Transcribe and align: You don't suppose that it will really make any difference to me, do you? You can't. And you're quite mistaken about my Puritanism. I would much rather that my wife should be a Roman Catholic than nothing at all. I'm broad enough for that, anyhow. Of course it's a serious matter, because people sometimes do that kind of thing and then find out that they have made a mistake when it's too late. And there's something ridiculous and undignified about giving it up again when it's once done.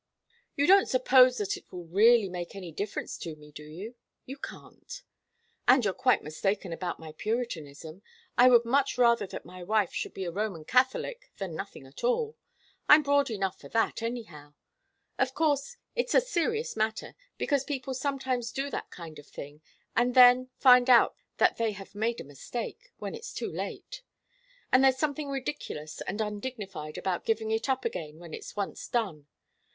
You 0.55 0.65
don't 0.65 0.89
suppose 0.89 1.37
that 1.37 1.55
it 1.57 1.71
will 1.71 1.85
really 1.85 2.27
make 2.27 2.55
any 2.55 2.71
difference 2.71 3.19
to 3.19 3.35
me, 3.35 3.51
do 3.51 3.61
you? 3.63 3.93
You 4.25 4.37
can't. 4.39 5.03
And 5.67 5.85
you're 5.85 5.93
quite 5.93 6.23
mistaken 6.23 6.73
about 6.73 6.97
my 6.97 7.11
Puritanism. 7.11 8.01
I 8.35 8.49
would 8.49 8.65
much 8.65 8.97
rather 8.97 9.27
that 9.27 9.45
my 9.45 9.61
wife 9.61 9.93
should 9.93 10.15
be 10.15 10.25
a 10.25 10.31
Roman 10.31 10.65
Catholic 10.65 11.29
than 11.37 11.53
nothing 11.53 11.85
at 11.85 12.03
all. 12.03 12.35
I'm 12.89 13.03
broad 13.03 13.29
enough 13.29 13.59
for 13.59 13.69
that, 13.69 14.01
anyhow. 14.01 14.55
Of 15.19 15.35
course 15.35 15.77
it's 15.95 16.15
a 16.15 16.19
serious 16.21 16.75
matter, 16.75 17.13
because 17.37 17.63
people 17.63 17.93
sometimes 17.93 18.51
do 18.51 18.71
that 18.71 18.89
kind 18.89 19.19
of 19.19 19.27
thing 19.27 19.61
and 19.95 20.15
then 20.15 20.49
find 20.57 20.89
out 20.89 21.13
that 21.37 21.57
they 21.57 21.73
have 21.73 21.93
made 21.93 22.19
a 22.19 22.23
mistake 22.23 22.89
when 22.97 23.13
it's 23.13 23.31
too 23.31 23.51
late. 23.51 24.01
And 24.71 24.83
there's 24.83 24.97
something 24.97 25.29
ridiculous 25.29 26.01
and 26.07 26.21
undignified 26.21 26.97
about 26.97 27.23
giving 27.23 27.51
it 27.51 27.69
up 27.69 27.85
again 27.85 28.17
when 28.17 28.33
it's 28.33 28.55
once 28.55 28.87
done. 28.87 29.27